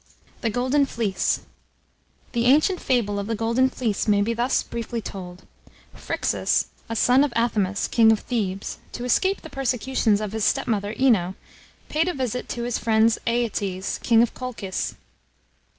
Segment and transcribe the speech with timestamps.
[0.41, 1.41] THE GOLDEN FLEECE.
[2.31, 5.43] The ancient fable of the Golden Fleece may be thus briefly told:
[5.93, 10.95] Phryxus, a son of Athamus, king of Thebes, to escape the persecutions of his stepmother
[10.99, 11.35] Ino,
[11.87, 14.95] paid a visit to his friend Aeetes, king of Colchis.